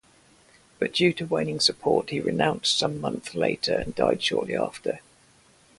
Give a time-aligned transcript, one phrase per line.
[0.79, 4.99] But, due to waning support, he renounced some month later and died shortly after.